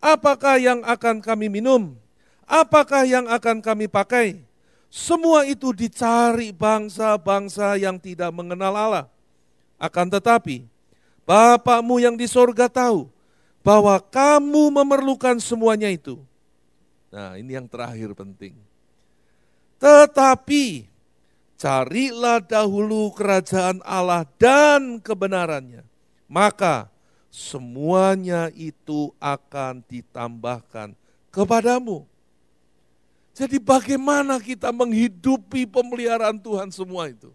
Apakah 0.03 0.59
yang 0.59 0.83
akan 0.83 1.23
kami 1.23 1.47
minum? 1.47 1.95
Apakah 2.47 3.03
yang 3.03 3.27
akan 3.27 3.59
kami 3.59 3.91
pakai? 3.91 4.41
Semua 4.87 5.43
itu 5.45 5.75
dicari 5.75 6.55
bangsa-bangsa 6.55 7.75
yang 7.77 7.99
tidak 7.99 8.31
mengenal 8.31 8.73
Allah. 8.73 9.07
Akan 9.77 10.09
tetapi, 10.09 10.65
Bapakmu 11.27 11.99
yang 11.99 12.15
di 12.15 12.31
sorga 12.31 12.71
tahu 12.71 13.11
bahwa 13.67 13.99
kamu 13.99 14.71
memerlukan 14.71 15.43
semuanya 15.43 15.91
itu. 15.91 16.23
Nah 17.11 17.35
ini 17.35 17.59
yang 17.59 17.67
terakhir 17.67 18.15
penting. 18.15 18.55
Tetapi 19.83 20.87
carilah 21.59 22.39
dahulu 22.39 23.11
kerajaan 23.11 23.83
Allah 23.83 24.23
dan 24.39 25.03
kebenarannya. 25.03 25.83
Maka 26.31 26.87
semuanya 27.27 28.47
itu 28.55 29.11
akan 29.19 29.83
ditambahkan 29.91 30.95
kepadamu. 31.35 32.07
Jadi 33.37 33.61
bagaimana 33.61 34.41
kita 34.41 34.73
menghidupi 34.73 35.69
pemeliharaan 35.69 36.41
Tuhan 36.41 36.73
semua 36.73 37.13
itu? 37.13 37.29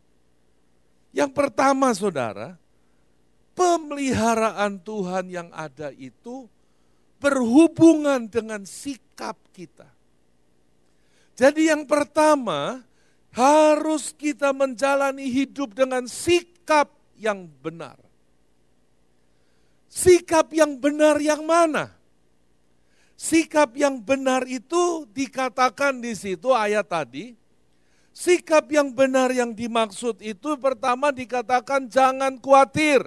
Yang 1.13 1.29
pertama 1.37 1.93
saudara, 1.93 2.57
pemeliharaan 3.53 4.81
Tuhan 4.81 5.29
yang 5.29 5.53
ada 5.53 5.93
itu 5.93 6.49
berhubungan 7.21 8.25
dengan 8.25 8.65
sikap 8.65 9.37
kita. 9.53 9.85
Jadi 11.37 11.69
yang 11.69 11.85
pertama, 11.85 12.81
harus 13.29 14.09
kita 14.09 14.57
menjalani 14.57 15.29
hidup 15.29 15.77
dengan 15.77 16.09
sikap 16.09 16.89
yang 17.13 17.45
benar. 17.61 18.01
Sikap 19.85 20.49
yang 20.49 20.81
benar 20.81 21.21
yang 21.21 21.45
mana? 21.45 22.00
Sikap 23.21 23.77
yang 23.77 24.01
benar 24.01 24.49
itu 24.49 25.05
dikatakan 25.13 26.01
di 26.01 26.17
situ 26.17 26.49
ayat 26.57 26.89
tadi. 26.89 27.37
Sikap 28.17 28.65
yang 28.73 28.89
benar 28.89 29.29
yang 29.29 29.53
dimaksud 29.53 30.25
itu 30.25 30.57
pertama 30.57 31.13
dikatakan 31.13 31.85
jangan 31.85 32.41
khawatir. 32.41 33.05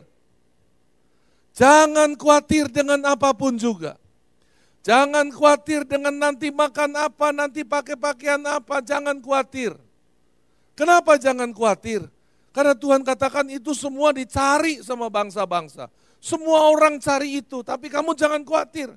Jangan 1.50 2.14
khawatir 2.14 2.70
dengan 2.70 3.03
apa 3.11 3.35
pun 3.35 3.59
juga. 3.59 3.98
Jangan 4.87 5.35
khawatir 5.35 5.83
dengan 5.83 6.14
nanti 6.14 6.55
makan 6.55 6.94
apa, 6.94 7.35
nanti 7.35 7.66
pakai 7.66 7.98
pakaian 7.98 8.38
apa, 8.46 8.79
jangan 8.87 9.18
khawatir. 9.18 9.74
Kenapa 10.79 11.18
jangan 11.18 11.50
khawatir? 11.50 12.07
Karena 12.55 12.79
Tuhan 12.79 13.03
katakan 13.03 13.50
itu 13.50 13.74
semua 13.74 14.14
dicari 14.14 14.79
sama 14.79 15.11
bangsa-bangsa. 15.11 15.90
Semua 16.22 16.70
orang 16.70 17.03
cari 17.03 17.42
itu, 17.42 17.66
tapi 17.66 17.90
kamu 17.90 18.14
jangan 18.14 18.46
khawatir. 18.46 18.94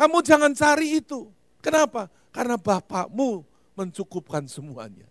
Kamu 0.00 0.24
jangan 0.24 0.56
cari 0.56 0.96
itu. 0.96 1.28
Kenapa? 1.60 2.08
Karena 2.32 2.56
Bapakmu 2.56 3.44
mencukupkan 3.76 4.48
semuanya. 4.48 5.04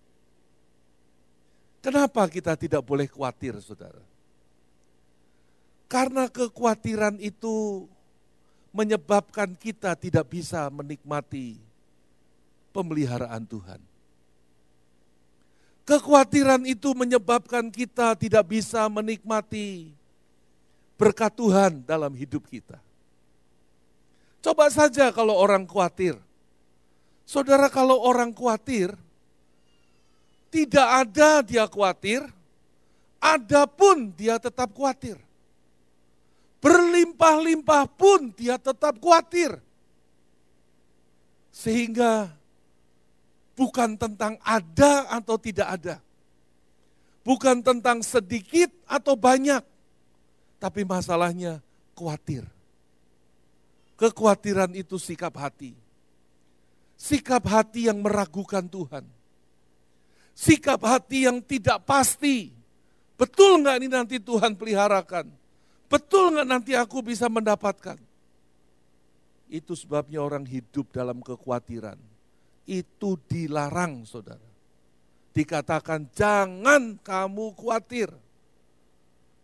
Kenapa 1.77 2.25
kita 2.25 2.57
tidak 2.57 2.81
boleh 2.81 3.05
khawatir, 3.05 3.53
saudara? 3.61 4.01
Karena 5.85 6.25
kekhawatiran 6.25 7.21
itu 7.21 7.85
menyebabkan 8.73 9.53
kita 9.53 9.93
tidak 9.93 10.25
bisa 10.25 10.65
menikmati 10.73 11.61
pemeliharaan 12.73 13.45
Tuhan. 13.45 13.81
Kekhawatiran 15.85 16.65
itu 16.65 16.97
menyebabkan 16.97 17.69
kita 17.69 18.17
tidak 18.17 18.57
bisa 18.57 18.89
menikmati 18.89 19.93
berkat 20.97 21.33
Tuhan 21.37 21.85
dalam 21.85 22.13
hidup 22.17 22.49
kita. 22.49 22.88
Coba 24.39 24.71
saja 24.71 25.11
kalau 25.11 25.35
orang 25.35 25.67
khawatir. 25.67 26.15
Saudara 27.27 27.67
kalau 27.67 27.99
orang 28.01 28.31
khawatir, 28.31 28.95
tidak 30.49 30.87
ada 30.87 31.45
dia 31.45 31.69
khawatir, 31.69 32.25
adapun 33.21 34.09
dia 34.15 34.39
tetap 34.41 34.73
khawatir. 34.73 35.19
Berlimpah-limpah 36.59 37.85
pun 37.93 38.33
dia 38.35 38.57
tetap 38.57 38.97
khawatir. 38.99 39.59
Sehingga 41.53 42.31
bukan 43.55 43.99
tentang 43.99 44.39
ada 44.43 45.07
atau 45.11 45.35
tidak 45.35 45.67
ada. 45.67 45.95
Bukan 47.23 47.59
tentang 47.61 47.99
sedikit 47.99 48.71
atau 48.87 49.13
banyak. 49.13 49.61
Tapi 50.59 50.81
masalahnya 50.83 51.63
khawatir. 51.95 52.58
Kekhawatiran 53.99 54.71
itu 54.79 54.95
sikap 54.95 55.35
hati. 55.35 55.75
Sikap 56.95 57.43
hati 57.51 57.91
yang 57.91 57.99
meragukan 57.99 58.63
Tuhan. 58.63 59.03
Sikap 60.31 60.79
hati 60.87 61.27
yang 61.27 61.43
tidak 61.43 61.83
pasti. 61.83 62.55
Betul 63.19 63.59
nggak 63.59 63.75
ini 63.83 63.87
nanti 63.91 64.15
Tuhan 64.23 64.55
peliharakan? 64.55 65.27
Betul 65.91 66.31
nggak 66.31 66.47
nanti 66.47 66.71
aku 66.79 67.03
bisa 67.03 67.27
mendapatkan? 67.27 67.99
Itu 69.51 69.75
sebabnya 69.75 70.23
orang 70.23 70.47
hidup 70.47 70.95
dalam 70.95 71.19
kekhawatiran. 71.19 71.99
Itu 72.63 73.19
dilarang 73.27 74.07
saudara. 74.07 74.47
Dikatakan 75.35 76.07
jangan 76.15 76.95
kamu 77.03 77.51
khawatir. 77.59 78.15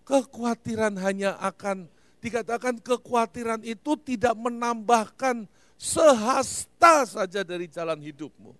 Kekhawatiran 0.07 0.95
hanya 1.03 1.35
akan 1.43 1.91
dikatakan 2.23 2.79
kekhawatiran 2.81 3.61
itu 3.63 3.95
tidak 4.01 4.33
menambahkan 4.35 5.47
sehasta 5.75 7.05
saja 7.05 7.41
dari 7.43 7.67
jalan 7.67 7.99
hidupmu. 7.99 8.55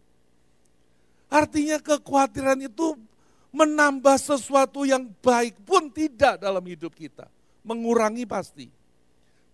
Artinya 1.32 1.82
kekhawatiran 1.82 2.60
itu 2.63 2.96
menambah 3.56 4.20
sesuatu 4.20 4.84
yang 4.84 5.08
baik 5.24 5.56
pun 5.63 5.88
tidak 5.88 6.44
dalam 6.44 6.63
hidup 6.68 6.91
kita. 6.91 7.32
Mengurangi 7.63 8.28
pasti. 8.28 8.68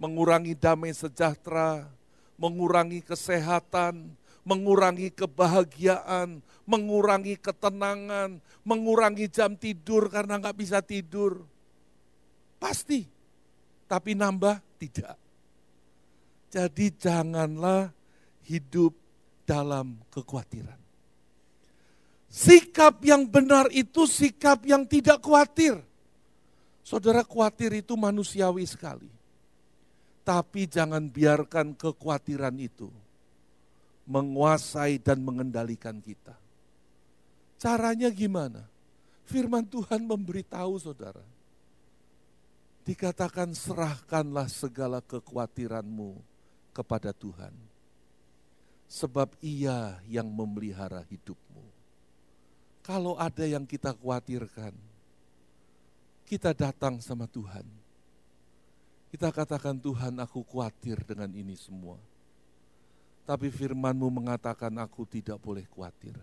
Mengurangi 0.01 0.57
damai 0.57 0.91
sejahtera, 0.97 1.85
mengurangi 2.33 3.05
kesehatan, 3.05 4.09
mengurangi 4.41 5.13
kebahagiaan, 5.13 6.41
mengurangi 6.65 7.37
ketenangan, 7.37 8.41
mengurangi 8.65 9.29
jam 9.29 9.53
tidur 9.53 10.09
karena 10.09 10.41
nggak 10.41 10.57
bisa 10.57 10.81
tidur. 10.81 11.45
Pasti 12.57 13.05
tapi 13.91 14.15
nambah 14.15 14.63
tidak. 14.79 15.19
Jadi 16.47 16.95
janganlah 16.95 17.91
hidup 18.47 18.95
dalam 19.43 19.99
kekhawatiran. 20.07 20.79
Sikap 22.31 23.03
yang 23.03 23.27
benar 23.27 23.67
itu 23.75 24.07
sikap 24.07 24.63
yang 24.63 24.87
tidak 24.87 25.19
khawatir. 25.19 25.75
Saudara 26.87 27.27
khawatir 27.27 27.83
itu 27.83 27.99
manusiawi 27.99 28.63
sekali. 28.63 29.11
Tapi 30.23 30.71
jangan 30.71 31.11
biarkan 31.11 31.75
kekhawatiran 31.75 32.55
itu 32.63 32.87
menguasai 34.07 35.03
dan 35.03 35.19
mengendalikan 35.19 35.99
kita. 35.99 36.39
Caranya 37.59 38.07
gimana? 38.07 38.63
Firman 39.27 39.67
Tuhan 39.67 40.07
memberitahu 40.07 40.79
saudara 40.79 41.40
dikatakan 42.81 43.53
serahkanlah 43.53 44.49
segala 44.49 44.99
kekhawatiranmu 45.05 46.17
kepada 46.73 47.13
Tuhan. 47.13 47.53
Sebab 48.91 49.39
ia 49.39 50.03
yang 50.03 50.27
memelihara 50.27 50.99
hidupmu. 51.07 51.63
Kalau 52.83 53.15
ada 53.15 53.47
yang 53.47 53.63
kita 53.63 53.95
khawatirkan, 53.95 54.75
kita 56.27 56.51
datang 56.51 56.99
sama 56.99 57.23
Tuhan. 57.23 57.63
Kita 59.11 59.31
katakan 59.31 59.79
Tuhan 59.79 60.19
aku 60.19 60.43
khawatir 60.43 60.99
dengan 61.07 61.31
ini 61.31 61.55
semua. 61.55 61.95
Tapi 63.23 63.47
firmanmu 63.47 64.07
mengatakan 64.11 64.75
aku 64.75 65.07
tidak 65.07 65.39
boleh 65.39 65.63
khawatir. 65.71 66.19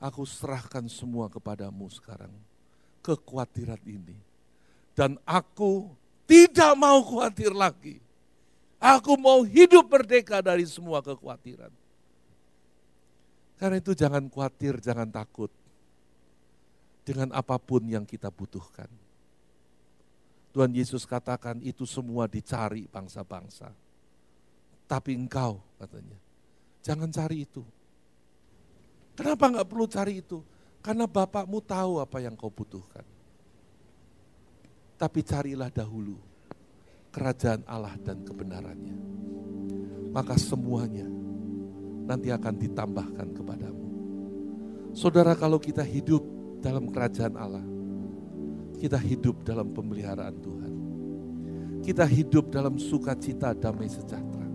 Aku 0.00 0.24
serahkan 0.24 0.88
semua 0.88 1.28
kepadamu 1.28 1.84
sekarang. 1.92 2.32
Kekhawatiran 3.04 3.80
ini 3.84 4.16
dan 4.94 5.18
aku 5.26 5.90
tidak 6.24 6.72
mau 6.78 7.02
khawatir 7.02 7.52
lagi. 7.52 8.00
Aku 8.78 9.18
mau 9.18 9.42
hidup 9.42 9.90
merdeka 9.90 10.40
dari 10.40 10.64
semua 10.64 11.02
kekhawatiran. 11.02 11.72
Karena 13.58 13.76
itu 13.80 13.92
jangan 13.96 14.28
khawatir, 14.28 14.76
jangan 14.82 15.08
takut 15.08 15.48
dengan 17.04 17.32
apa 17.34 17.56
pun 17.60 17.84
yang 17.84 18.04
kita 18.04 18.28
butuhkan. 18.28 18.88
Tuhan 20.54 20.70
Yesus 20.70 21.02
katakan 21.08 21.58
itu 21.64 21.82
semua 21.88 22.30
dicari 22.30 22.86
bangsa-bangsa. 22.86 23.72
Tapi 24.84 25.16
engkau 25.16 25.64
katanya, 25.80 26.18
jangan 26.84 27.08
cari 27.08 27.48
itu. 27.48 27.64
Kenapa 29.16 29.48
enggak 29.48 29.68
perlu 29.70 29.86
cari 29.88 30.20
itu? 30.20 30.44
Karena 30.84 31.08
Bapakmu 31.08 31.64
tahu 31.64 32.04
apa 32.04 32.20
yang 32.20 32.36
kau 32.36 32.52
butuhkan. 32.52 33.13
Tapi 34.94 35.20
carilah 35.26 35.70
dahulu 35.74 36.14
kerajaan 37.10 37.62
Allah 37.66 37.94
dan 38.02 38.22
kebenarannya. 38.22 38.98
Maka 40.14 40.38
semuanya 40.38 41.06
nanti 42.06 42.30
akan 42.30 42.54
ditambahkan 42.54 43.28
kepadamu. 43.34 43.86
Saudara 44.94 45.34
kalau 45.34 45.58
kita 45.58 45.82
hidup 45.82 46.22
dalam 46.62 46.86
kerajaan 46.86 47.34
Allah, 47.34 47.66
kita 48.78 48.98
hidup 48.98 49.42
dalam 49.42 49.70
pemeliharaan 49.74 50.36
Tuhan. 50.38 50.72
kita 51.84 52.08
hidup 52.08 52.48
dalam 52.48 52.80
sukacita 52.80 53.52
damai 53.52 53.92
sejahtera. 53.92 54.48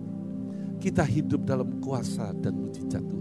Kita 0.82 1.06
hidup 1.06 1.46
dalam 1.46 1.78
kuasa 1.78 2.34
dan 2.34 2.58
mujizat 2.58 2.98
Tuhan. 3.06 3.19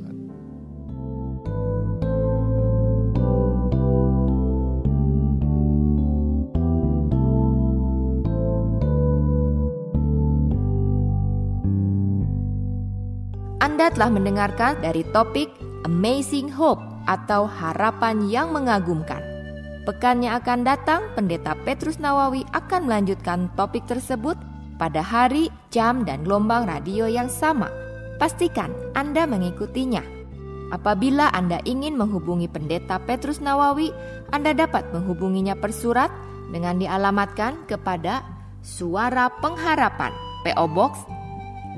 Telah 13.89 14.13
mendengarkan 14.13 14.77
dari 14.85 15.01
topik 15.11 15.49
Amazing 15.83 16.53
Hope 16.53 16.79
atau 17.09 17.49
harapan 17.49 18.29
yang 18.29 18.53
mengagumkan. 18.53 19.19
Pekan 19.89 20.21
yang 20.21 20.37
akan 20.37 20.61
datang, 20.61 21.09
Pendeta 21.17 21.57
Petrus 21.65 21.97
Nawawi 21.97 22.45
akan 22.53 22.85
melanjutkan 22.85 23.49
topik 23.57 23.89
tersebut 23.89 24.37
pada 24.77 25.01
hari, 25.01 25.49
jam, 25.73 26.05
dan 26.05 26.21
gelombang 26.21 26.69
radio 26.69 27.09
yang 27.09 27.25
sama. 27.27 27.73
Pastikan 28.21 28.69
Anda 28.93 29.25
mengikutinya. 29.25 30.05
Apabila 30.69 31.33
Anda 31.33 31.57
ingin 31.65 31.97
menghubungi 31.97 32.45
Pendeta 32.45 33.01
Petrus 33.01 33.41
Nawawi, 33.41 33.89
Anda 34.29 34.53
dapat 34.53 34.85
menghubunginya 34.93 35.57
per 35.57 35.73
surat 35.73 36.13
dengan 36.53 36.77
dialamatkan 36.77 37.65
kepada 37.65 38.21
Suara 38.61 39.33
Pengharapan, 39.41 40.13
PO 40.45 40.65
Box 40.77 40.93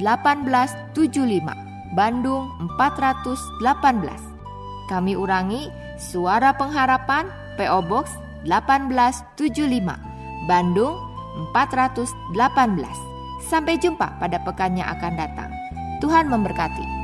1875 0.04 1.71
Bandung 1.92 2.48
418. 2.80 3.60
Kami 4.88 5.14
ulangi, 5.16 5.68
Suara 6.00 6.56
Pengharapan 6.56 7.28
PO 7.60 7.80
Box 7.88 8.16
1875, 8.48 10.00
Bandung 10.48 10.96
418. 11.52 12.08
Sampai 13.44 13.76
jumpa 13.76 14.16
pada 14.20 14.40
pekan 14.48 14.80
yang 14.80 14.88
akan 14.96 15.14
datang. 15.20 15.52
Tuhan 16.00 16.32
memberkati. 16.32 17.01